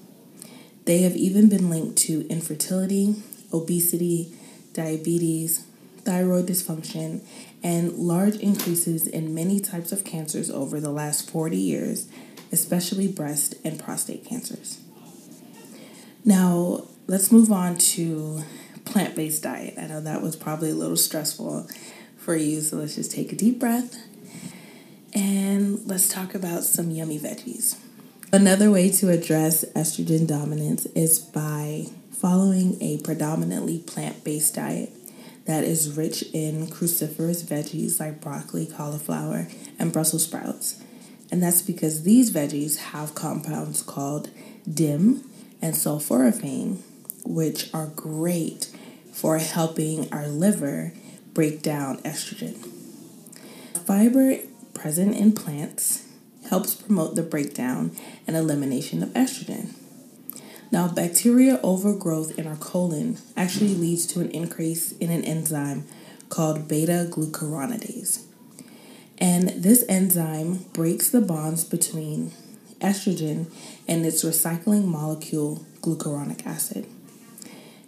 They 0.85 0.99
have 0.99 1.15
even 1.15 1.49
been 1.49 1.69
linked 1.69 1.97
to 1.99 2.27
infertility, 2.27 3.15
obesity, 3.51 4.35
diabetes, 4.73 5.65
thyroid 5.99 6.47
dysfunction, 6.47 7.21
and 7.61 7.93
large 7.93 8.35
increases 8.37 9.07
in 9.07 9.33
many 9.33 9.59
types 9.59 9.91
of 9.91 10.03
cancers 10.03 10.49
over 10.49 10.79
the 10.79 10.89
last 10.89 11.29
40 11.29 11.57
years, 11.57 12.07
especially 12.51 13.07
breast 13.07 13.55
and 13.63 13.79
prostate 13.79 14.25
cancers. 14.25 14.79
Now, 16.23 16.85
let's 17.07 17.31
move 17.31 17.51
on 17.51 17.77
to 17.77 18.43
plant 18.85 19.15
based 19.15 19.43
diet. 19.43 19.75
I 19.77 19.87
know 19.87 20.01
that 20.01 20.21
was 20.21 20.35
probably 20.35 20.71
a 20.71 20.75
little 20.75 20.97
stressful 20.97 21.67
for 22.17 22.35
you, 22.35 22.61
so 22.61 22.77
let's 22.77 22.95
just 22.95 23.11
take 23.11 23.31
a 23.31 23.35
deep 23.35 23.59
breath 23.59 23.97
and 25.13 25.85
let's 25.87 26.09
talk 26.09 26.35
about 26.35 26.63
some 26.63 26.91
yummy 26.91 27.19
veggies. 27.19 27.77
Another 28.31 28.69
way 28.69 28.91
to 28.91 29.09
address 29.09 29.65
estrogen 29.75 30.27
dominance 30.27 30.85
is 30.87 31.17
by 31.17 31.87
following 32.19 32.77
a 32.81 32.97
predominantly 32.97 33.79
plant 33.79 34.25
based 34.25 34.55
diet 34.55 34.91
that 35.45 35.63
is 35.63 35.95
rich 35.95 36.23
in 36.33 36.67
cruciferous 36.67 37.43
veggies 37.43 37.99
like 37.99 38.19
broccoli, 38.19 38.65
cauliflower, 38.65 39.47
and 39.79 39.93
Brussels 39.93 40.25
sprouts. 40.25 40.83
And 41.31 41.41
that's 41.41 41.61
because 41.61 42.03
these 42.03 42.31
veggies 42.31 42.77
have 42.77 43.15
compounds 43.15 43.81
called 43.81 44.29
DIM 44.71 45.23
and 45.61 45.75
sulforaphane, 45.75 46.79
which 47.23 47.73
are 47.73 47.87
great 47.87 48.69
for 49.13 49.37
helping 49.37 50.11
our 50.11 50.27
liver 50.27 50.91
break 51.33 51.61
down 51.61 51.99
estrogen. 51.99 52.55
Fiber 53.85 54.39
present 54.73 55.15
in 55.15 55.31
plants 55.31 56.05
helps 56.49 56.75
promote 56.75 57.15
the 57.15 57.23
breakdown 57.23 57.95
and 58.27 58.35
elimination 58.35 59.01
of 59.03 59.09
estrogen. 59.09 59.73
Now, 60.71 60.87
bacteria 60.87 61.59
overgrowth 61.63 62.37
in 62.37 62.45
our 62.45 62.55
colon 62.55 63.17
actually 63.35 63.73
leads 63.73 64.05
to 64.07 64.21
an 64.21 64.29
increase 64.31 64.91
in 64.93 65.09
an 65.09 65.23
enzyme 65.23 65.85
called 66.29 66.67
beta 66.67 67.07
glucuronidase. 67.09 68.23
And 69.17 69.49
this 69.49 69.83
enzyme 69.89 70.65
breaks 70.73 71.09
the 71.09 71.21
bonds 71.21 71.63
between 71.63 72.31
estrogen 72.79 73.51
and 73.87 74.05
its 74.05 74.23
recycling 74.23 74.85
molecule, 74.85 75.65
glucuronic 75.81 76.45
acid. 76.45 76.87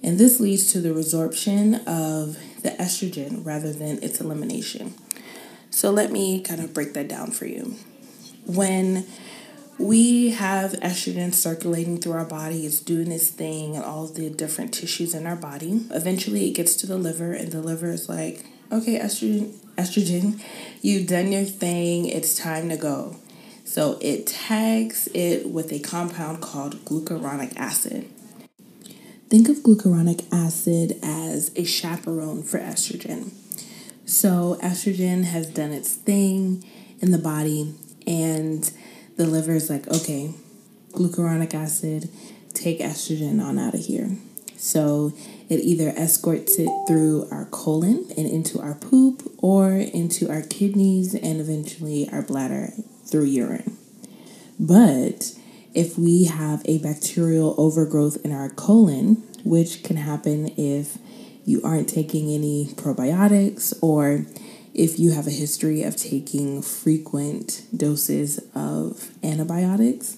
And 0.04 0.18
this 0.18 0.40
leads 0.40 0.72
to 0.74 0.82
the 0.82 0.90
resorption 0.90 1.76
of 1.86 2.38
the 2.64 2.72
estrogen 2.72 3.46
rather 3.46 3.72
than 3.72 4.02
its 4.04 4.20
elimination. 4.20 4.96
So 5.70 5.92
let 5.92 6.12
me 6.12 6.42
kind 6.42 6.60
of 6.60 6.74
break 6.74 6.94
that 6.94 7.08
down 7.08 7.32
for 7.32 7.46
you. 7.46 7.76
When 8.46 9.06
we 9.82 10.30
have 10.32 10.72
estrogen 10.74 11.34
circulating 11.34 12.00
through 12.00 12.14
our 12.14 12.26
body, 12.26 12.66
it's 12.66 12.80
doing 12.80 13.12
its 13.12 13.30
thing 13.30 13.76
and 13.76 13.84
all 13.84 14.08
the 14.08 14.30
different 14.30 14.74
tissues 14.74 15.16
in 15.16 15.26
our 15.26 15.36
body. 15.36 15.86
Eventually, 15.92 16.50
it 16.50 16.54
gets 16.54 16.76
to 16.78 16.88
the 16.88 16.98
liver, 16.98 17.34
and 17.34 17.52
the 17.52 17.62
liver 17.62 17.90
is 17.90 18.08
like, 18.08 18.46
okay, 18.72 19.00
estrogen, 19.00 19.52
estrogen, 19.76 20.42
you've 20.82 21.08
done 21.08 21.32
your 21.32 21.44
thing, 21.44 22.06
it's 22.06 22.36
time 22.36 22.70
to 22.70 22.78
go. 22.78 23.16
So 23.66 23.98
it 24.02 24.28
tags 24.28 25.08
it 25.14 25.50
with 25.50 25.72
a 25.72 25.80
compound 25.80 26.42
called 26.42 26.84
glucuronic 26.86 27.56
acid. 27.58 28.10
Think 29.30 29.48
of 29.48 29.58
glucuronic 29.58 30.26
acid 30.32 31.00
as 31.02 31.52
a 31.56 31.64
chaperone 31.64 32.44
for 32.44 32.60
estrogen. 32.60 33.32
So, 34.06 34.60
estrogen 34.62 35.24
has 35.24 35.48
done 35.48 35.72
its 35.72 35.96
thing 35.96 36.66
in 37.00 37.12
the 37.12 37.18
body, 37.18 37.74
and 38.06 38.70
the 39.22 39.28
liver 39.28 39.54
is 39.54 39.70
like, 39.70 39.88
okay, 39.88 40.34
glucuronic 40.94 41.54
acid, 41.54 42.10
take 42.54 42.80
estrogen 42.80 43.40
on 43.44 43.60
out 43.60 43.76
of 43.76 43.82
here. 43.82 44.18
So, 44.58 45.14
it 45.48 45.60
either 45.60 45.90
escorts 45.90 46.58
it 46.58 46.70
through 46.88 47.28
our 47.32 47.46
colon 47.46 48.08
and 48.18 48.28
into 48.28 48.60
our 48.60 48.74
poop, 48.74 49.22
or 49.38 49.74
into 49.74 50.30
our 50.30 50.42
kidneys 50.42 51.14
and 51.14 51.40
eventually 51.40 52.10
our 52.12 52.22
bladder 52.22 52.74
through 53.06 53.26
urine. 53.26 53.78
But 54.60 55.36
if 55.74 55.98
we 55.98 56.26
have 56.26 56.62
a 56.66 56.80
bacterial 56.80 57.54
overgrowth 57.58 58.24
in 58.26 58.32
our 58.32 58.50
colon, 58.50 59.24
which 59.44 59.84
can 59.84 59.98
happen 59.98 60.52
if 60.58 60.98
you 61.46 61.62
aren't 61.64 61.90
taking 61.90 62.32
any 62.32 62.68
probiotics 62.76 63.74
or 63.82 64.26
if 64.74 65.00
you 65.00 65.12
have 65.12 65.28
a 65.28 65.32
history 65.32 65.84
of 65.84 65.96
taking 65.96 66.62
frequent 66.62 67.66
doses 67.76 68.40
of 68.56 69.12
antibiotics, 69.24 70.18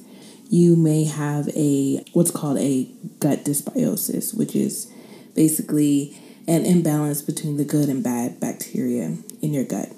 you 0.49 0.75
may 0.75 1.05
have 1.05 1.49
a 1.49 2.03
what's 2.13 2.31
called 2.31 2.57
a 2.59 2.83
gut 3.19 3.43
dysbiosis, 3.43 4.37
which 4.37 4.55
is 4.55 4.91
basically 5.35 6.17
an 6.47 6.65
imbalance 6.65 7.21
between 7.21 7.57
the 7.57 7.65
good 7.65 7.89
and 7.89 8.03
bad 8.03 8.39
bacteria 8.39 9.17
in 9.41 9.53
your 9.53 9.63
gut. 9.63 9.89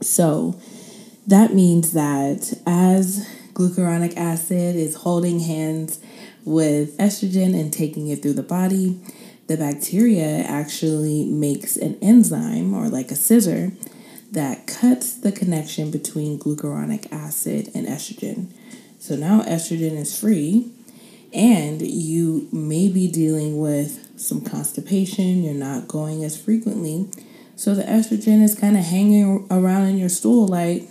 So 0.00 0.58
that 1.26 1.52
means 1.52 1.92
that 1.92 2.54
as 2.66 3.28
glucuronic 3.52 4.16
acid 4.16 4.76
is 4.76 4.96
holding 4.96 5.40
hands 5.40 5.98
with 6.44 6.96
estrogen 6.98 7.58
and 7.58 7.72
taking 7.72 8.08
it 8.08 8.22
through 8.22 8.34
the 8.34 8.42
body, 8.42 9.00
the 9.46 9.56
bacteria 9.56 10.42
actually 10.42 11.24
makes 11.24 11.76
an 11.76 11.96
enzyme 12.02 12.74
or 12.74 12.88
like 12.88 13.10
a 13.10 13.16
scissor 13.16 13.72
that 14.32 14.66
cuts 14.66 15.14
the 15.14 15.32
connection 15.32 15.90
between 15.90 16.38
glucuronic 16.38 17.10
acid 17.12 17.70
and 17.74 17.86
estrogen. 17.86 18.48
So 18.98 19.14
now 19.14 19.42
estrogen 19.42 19.92
is 19.92 20.18
free, 20.18 20.70
and 21.32 21.80
you 21.80 22.48
may 22.50 22.88
be 22.88 23.08
dealing 23.08 23.60
with 23.60 24.18
some 24.18 24.40
constipation, 24.40 25.44
you're 25.44 25.54
not 25.54 25.86
going 25.86 26.24
as 26.24 26.40
frequently. 26.40 27.08
So 27.54 27.74
the 27.74 27.84
estrogen 27.84 28.42
is 28.42 28.58
kind 28.58 28.76
of 28.76 28.84
hanging 28.84 29.46
around 29.50 29.86
in 29.86 29.98
your 29.98 30.08
stool, 30.08 30.48
like, 30.48 30.88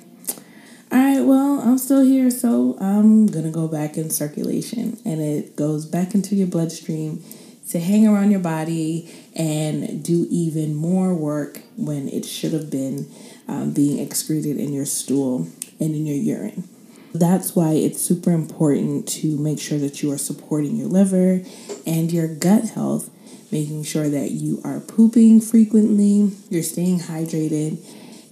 all 0.91 0.99
right, 0.99 1.21
well, 1.21 1.59
I'm 1.59 1.77
still 1.77 2.05
here, 2.05 2.31
so 2.31 2.77
I'm 2.79 3.25
gonna 3.25 3.51
go 3.51 3.67
back 3.67 3.97
in 3.97 4.09
circulation. 4.09 4.97
And 5.03 5.19
it 5.19 5.55
goes 5.55 5.85
back 5.85 6.15
into 6.15 6.35
your 6.35 6.47
bloodstream 6.47 7.23
to 7.69 7.79
hang 7.79 8.07
around 8.07 8.31
your 8.31 8.39
body 8.39 9.09
and 9.35 10.03
do 10.03 10.27
even 10.29 10.75
more 10.75 11.13
work 11.13 11.61
when 11.77 12.07
it 12.09 12.25
should 12.25 12.53
have 12.53 12.69
been 12.69 13.09
um, 13.47 13.71
being 13.73 13.99
excreted 13.99 14.57
in 14.57 14.71
your 14.71 14.85
stool 14.85 15.47
and 15.79 15.95
in 15.95 16.05
your 16.05 16.15
urine. 16.15 16.67
That's 17.13 17.55
why 17.55 17.71
it's 17.71 18.01
super 18.01 18.31
important 18.31 19.07
to 19.09 19.37
make 19.37 19.59
sure 19.59 19.79
that 19.79 20.03
you 20.03 20.11
are 20.11 20.17
supporting 20.17 20.75
your 20.75 20.87
liver 20.89 21.41
and 21.87 22.11
your 22.11 22.27
gut 22.27 22.71
health, 22.71 23.09
making 23.51 23.83
sure 23.83 24.09
that 24.09 24.31
you 24.31 24.61
are 24.63 24.81
pooping 24.81 25.39
frequently, 25.39 26.31
you're 26.49 26.63
staying 26.63 26.99
hydrated, 26.99 27.77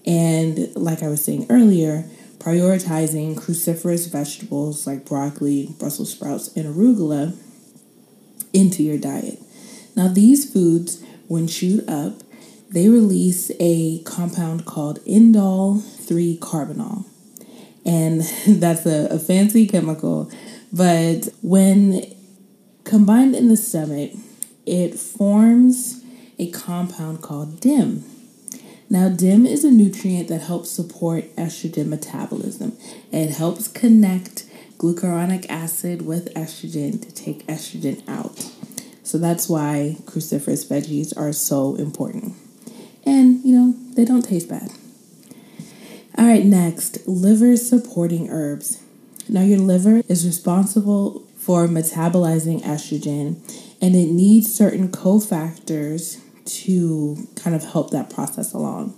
and 0.06 0.76
like 0.76 1.02
I 1.02 1.08
was 1.08 1.24
saying 1.24 1.48
earlier, 1.50 2.04
prioritizing 2.40 3.36
cruciferous 3.36 4.12
vegetables 4.12 4.86
like 4.86 5.06
broccoli, 5.06 5.74
Brussels 5.80 6.12
sprouts, 6.12 6.54
and 6.58 6.66
arugula 6.66 7.38
into 8.54 8.84
your 8.84 8.98
diet. 8.98 9.40
Now, 9.96 10.08
these 10.08 10.52
foods, 10.52 11.04
when 11.28 11.48
chewed 11.48 11.88
up, 11.90 12.22
they 12.70 12.88
release 12.88 13.52
a 13.60 14.02
compound 14.04 14.66
called 14.66 15.00
indole 15.06 15.84
3 15.84 16.38
carbinol. 16.38 17.06
And 17.86 18.22
that's 18.48 18.86
a, 18.86 19.08
a 19.08 19.20
fancy 19.20 19.68
chemical, 19.68 20.32
but 20.72 21.30
when 21.42 22.04
combined 22.84 23.36
in 23.36 23.50
the 23.50 23.58
stomach, 23.58 24.12
it 24.66 24.98
forms 24.98 26.04
a 26.40 26.50
compound 26.52 27.22
called 27.22 27.60
DIM. 27.60 28.04
Now, 28.90 29.10
DIM 29.10 29.46
is 29.46 29.64
a 29.64 29.72
nutrient 29.72 30.28
that 30.30 30.42
helps 30.42 30.70
support 30.70 31.36
estrogen 31.36 31.88
metabolism. 31.88 32.78
It 33.12 33.32
helps 33.32 33.68
connect 33.68 34.46
glucuronic 34.84 35.46
acid 35.50 36.06
with 36.06 36.34
estrogen 36.34 37.02
to 37.02 37.10
take 37.14 37.48
estrogen 37.48 38.06
out. 38.06 38.52
So 39.02 39.18
that's 39.18 39.48
why 39.48 39.96
cruciferous 40.04 40.68
veggies 40.68 41.16
are 41.16 41.32
so 41.32 41.76
important. 41.76 42.36
And, 43.06 43.42
you 43.46 43.58
know, 43.58 43.74
they 43.94 44.04
don't 44.04 44.24
taste 44.24 44.50
bad. 44.50 44.72
All 46.18 46.26
right, 46.26 46.44
next, 46.44 47.08
liver 47.08 47.56
supporting 47.56 48.30
herbs. 48.30 48.84
Now, 49.30 49.42
your 49.42 49.60
liver 49.60 50.02
is 50.10 50.26
responsible 50.26 51.22
for 51.38 51.66
metabolizing 51.68 52.62
estrogen 52.64 53.38
and 53.82 53.96
it 53.96 54.08
needs 54.08 54.54
certain 54.54 54.90
cofactors 54.90 56.20
to 56.46 57.26
kind 57.36 57.56
of 57.56 57.64
help 57.64 57.92
that 57.92 58.10
process 58.10 58.52
along. 58.52 58.98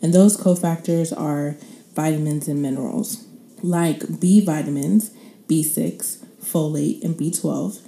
And 0.00 0.14
those 0.14 0.38
cofactors 0.38 1.14
are 1.14 1.56
vitamins 1.94 2.48
and 2.48 2.62
minerals 2.62 3.26
like 3.62 4.20
B 4.20 4.44
vitamins, 4.44 5.10
B6, 5.48 6.24
folate, 6.42 7.02
and 7.02 7.16
B12, 7.16 7.80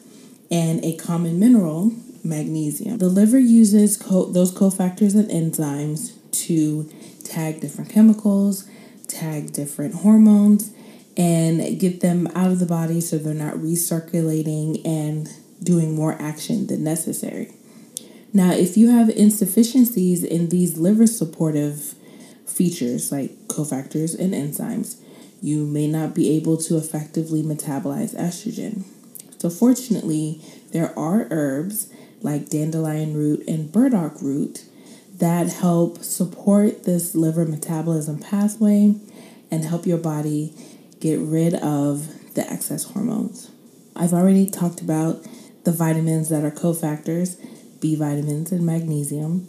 and 0.50 0.84
a 0.84 0.96
common 0.96 1.38
mineral, 1.38 1.92
magnesium. 2.24 2.98
The 2.98 3.08
liver 3.08 3.38
uses 3.38 3.96
co- 3.96 4.26
those 4.26 4.52
cofactors 4.52 5.14
and 5.14 5.30
enzymes 5.30 6.12
to 6.46 6.90
tag 7.24 7.60
different 7.60 7.90
chemicals, 7.90 8.68
tag 9.06 9.52
different 9.52 9.96
hormones, 9.96 10.72
and 11.16 11.78
get 11.78 12.00
them 12.00 12.26
out 12.34 12.50
of 12.50 12.58
the 12.58 12.66
body 12.66 13.00
so 13.00 13.18
they're 13.18 13.34
not 13.34 13.54
recirculating 13.54 14.84
and 14.86 15.28
doing 15.62 15.94
more 15.94 16.20
action 16.20 16.66
than 16.66 16.82
necessary. 16.82 17.52
Now, 18.32 18.52
if 18.52 18.76
you 18.76 18.90
have 18.90 19.10
insufficiencies 19.10 20.22
in 20.22 20.48
these 20.48 20.78
liver 20.78 21.06
supportive 21.06 21.94
features 22.46 23.10
like 23.10 23.32
cofactors 23.48 24.18
and 24.18 24.32
enzymes, 24.32 25.00
you 25.40 25.64
may 25.64 25.86
not 25.86 26.14
be 26.14 26.30
able 26.36 26.56
to 26.56 26.76
effectively 26.76 27.42
metabolize 27.42 28.14
estrogen. 28.14 28.84
So, 29.38 29.48
fortunately, 29.48 30.40
there 30.72 30.96
are 30.98 31.26
herbs 31.30 31.92
like 32.20 32.50
dandelion 32.50 33.14
root 33.14 33.42
and 33.48 33.72
burdock 33.72 34.20
root 34.20 34.64
that 35.16 35.48
help 35.48 36.02
support 36.02 36.84
this 36.84 37.14
liver 37.14 37.44
metabolism 37.44 38.18
pathway 38.18 38.94
and 39.50 39.64
help 39.64 39.86
your 39.86 39.98
body 39.98 40.54
get 41.00 41.18
rid 41.18 41.54
of 41.54 42.34
the 42.34 42.50
excess 42.50 42.84
hormones. 42.84 43.50
I've 43.96 44.12
already 44.12 44.48
talked 44.48 44.80
about 44.80 45.26
the 45.64 45.72
vitamins 45.72 46.28
that 46.28 46.44
are 46.44 46.50
cofactors 46.50 47.36
B 47.80 47.96
vitamins 47.96 48.52
and 48.52 48.64
magnesium. 48.64 49.48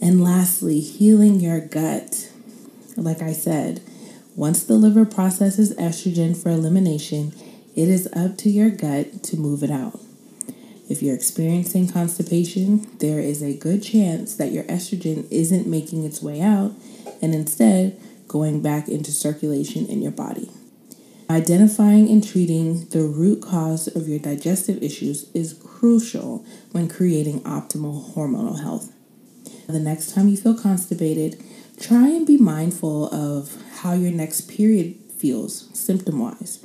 And 0.00 0.22
lastly, 0.22 0.80
healing 0.80 1.40
your 1.40 1.60
gut. 1.60 2.30
Like 2.96 3.22
I 3.22 3.32
said, 3.32 3.80
once 4.36 4.64
the 4.64 4.74
liver 4.74 5.04
processes 5.04 5.74
estrogen 5.76 6.36
for 6.36 6.50
elimination, 6.50 7.32
it 7.76 7.88
is 7.88 8.08
up 8.14 8.36
to 8.38 8.50
your 8.50 8.70
gut 8.70 9.22
to 9.22 9.36
move 9.36 9.62
it 9.62 9.70
out. 9.70 10.00
If 10.88 11.02
you're 11.02 11.14
experiencing 11.14 11.88
constipation, 11.88 12.98
there 12.98 13.20
is 13.20 13.42
a 13.42 13.56
good 13.56 13.82
chance 13.82 14.34
that 14.36 14.52
your 14.52 14.64
estrogen 14.64 15.26
isn't 15.30 15.66
making 15.66 16.04
its 16.04 16.20
way 16.20 16.40
out 16.40 16.72
and 17.22 17.34
instead 17.34 17.98
going 18.28 18.60
back 18.60 18.88
into 18.88 19.12
circulation 19.12 19.86
in 19.86 20.02
your 20.02 20.12
body. 20.12 20.50
Identifying 21.30 22.10
and 22.10 22.26
treating 22.26 22.86
the 22.90 23.02
root 23.02 23.40
cause 23.40 23.86
of 23.86 24.08
your 24.08 24.18
digestive 24.18 24.82
issues 24.82 25.30
is 25.32 25.54
crucial 25.54 26.44
when 26.72 26.86
creating 26.86 27.40
optimal 27.42 28.14
hormonal 28.14 28.60
health. 28.60 28.92
The 29.66 29.80
next 29.80 30.14
time 30.14 30.28
you 30.28 30.36
feel 30.36 30.58
constipated, 30.58 31.42
try 31.78 32.08
and 32.08 32.26
be 32.26 32.36
mindful 32.36 33.12
of 33.12 33.56
how 33.80 33.92
your 33.92 34.12
next 34.12 34.42
period 34.42 34.96
feels 35.16 35.68
symptom 35.78 36.18
wise. 36.20 36.64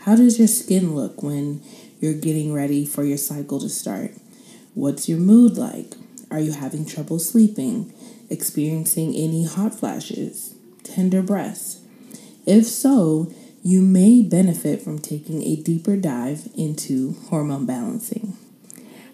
How 0.00 0.16
does 0.16 0.38
your 0.38 0.48
skin 0.48 0.94
look 0.94 1.22
when 1.22 1.62
you're 2.00 2.14
getting 2.14 2.52
ready 2.52 2.84
for 2.84 3.04
your 3.04 3.16
cycle 3.16 3.58
to 3.60 3.68
start? 3.68 4.12
What's 4.74 5.08
your 5.08 5.18
mood 5.18 5.56
like? 5.56 5.94
Are 6.30 6.40
you 6.40 6.52
having 6.52 6.84
trouble 6.84 7.18
sleeping? 7.18 7.92
Experiencing 8.28 9.14
any 9.14 9.46
hot 9.46 9.74
flashes? 9.74 10.54
Tender 10.82 11.22
breasts? 11.22 11.80
If 12.46 12.66
so, 12.66 13.32
you 13.62 13.80
may 13.80 14.20
benefit 14.20 14.82
from 14.82 14.98
taking 14.98 15.42
a 15.42 15.56
deeper 15.56 15.96
dive 15.96 16.48
into 16.54 17.14
hormone 17.28 17.64
balancing. 17.64 18.36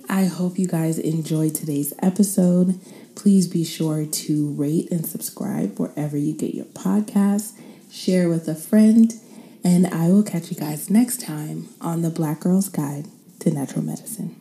I 0.09 0.25
hope 0.25 0.59
you 0.59 0.67
guys 0.67 0.99
enjoyed 0.99 1.55
today's 1.55 1.93
episode. 2.03 2.81
Please 3.21 3.47
be 3.47 3.65
sure 3.65 4.07
to 4.07 4.51
rate 4.55 4.91
and 4.91 5.05
subscribe 5.05 5.79
wherever 5.79 6.17
you 6.17 6.33
get 6.33 6.55
your 6.55 6.65
podcasts, 6.65 7.53
share 7.93 8.31
with 8.31 8.49
a 8.49 8.55
friend, 8.55 9.13
and 9.63 9.87
I 9.89 10.09
will 10.09 10.23
catch 10.23 10.51
you 10.51 10.57
guys 10.57 10.89
next 10.89 11.21
time 11.21 11.69
on 11.83 12.01
the 12.01 12.09
Black 12.09 12.41
Girl's 12.41 12.71
Guide 12.71 13.09
to 13.41 13.51
Natural 13.51 13.83
Medicine. 13.85 14.40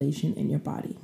In 0.00 0.48
your 0.48 0.60
body. 0.60 0.96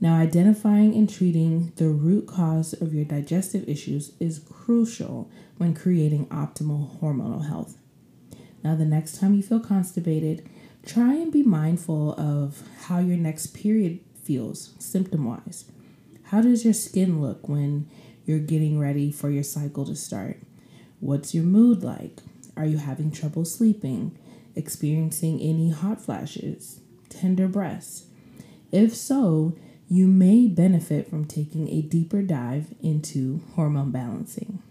Now, 0.00 0.16
identifying 0.16 0.96
and 0.96 1.08
treating 1.08 1.72
the 1.76 1.90
root 1.90 2.26
cause 2.26 2.72
of 2.72 2.92
your 2.92 3.04
digestive 3.04 3.68
issues 3.68 4.14
is 4.18 4.40
crucial 4.50 5.30
when 5.58 5.74
creating 5.74 6.26
optimal 6.26 6.98
hormonal 6.98 7.46
health. 7.46 7.78
Now, 8.64 8.74
the 8.74 8.84
next 8.84 9.20
time 9.20 9.34
you 9.34 9.44
feel 9.44 9.60
constipated, 9.60 10.50
try 10.84 11.14
and 11.14 11.30
be 11.30 11.44
mindful 11.44 12.14
of 12.14 12.64
how 12.86 12.98
your 12.98 13.16
next 13.16 13.54
period 13.54 14.00
feels 14.24 14.74
symptom 14.80 15.26
wise. 15.26 15.66
How 16.24 16.40
does 16.40 16.64
your 16.64 16.74
skin 16.74 17.22
look 17.22 17.48
when 17.48 17.88
you're 18.26 18.40
getting 18.40 18.80
ready 18.80 19.12
for 19.12 19.30
your 19.30 19.44
cycle 19.44 19.84
to 19.84 19.94
start? 19.94 20.38
What's 20.98 21.32
your 21.32 21.44
mood 21.44 21.84
like? 21.84 22.18
Are 22.56 22.66
you 22.66 22.78
having 22.78 23.12
trouble 23.12 23.44
sleeping? 23.44 24.18
Experiencing 24.56 25.40
any 25.40 25.70
hot 25.70 26.00
flashes? 26.00 26.80
Tender 27.10 27.46
breasts? 27.46 28.06
If 28.72 28.94
so, 28.94 29.56
you 29.88 30.06
may 30.06 30.46
benefit 30.46 31.10
from 31.10 31.24
taking 31.24 31.68
a 31.68 31.82
deeper 31.82 32.22
dive 32.22 32.72
into 32.80 33.42
hormone 33.54 33.90
balancing. 33.90 34.62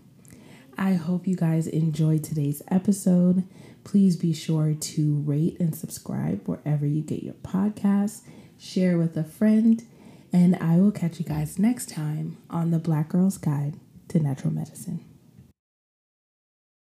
I 0.78 0.93
hope 0.93 1.28
you 1.28 1.36
guys 1.36 1.67
enjoyed 1.67 2.23
today's 2.23 2.62
episode. 2.69 3.43
Please 3.84 4.15
be 4.15 4.34
sure 4.34 4.73
to 4.73 5.15
rate 5.25 5.58
and 5.60 5.75
subscribe 5.75 6.47
wherever 6.47 6.86
you 6.86 7.02
get 7.02 7.21
your 7.21 7.34
podcasts, 7.34 8.21
share 8.58 8.97
with 8.97 9.17
a 9.17 9.23
friend, 9.25 9.84
and 10.32 10.56
I 10.56 10.78
will 10.78 10.91
catch 10.91 11.19
you 11.19 11.25
guys 11.25 11.60
next 11.60 11.89
time 11.89 12.38
on 12.49 12.71
the 12.71 12.80
Black 12.80 13.10
Girl's 13.10 13.38
Guide 13.38 13.75
to 14.08 14.19
Natural 14.19 14.54
Medicine. 14.54 15.08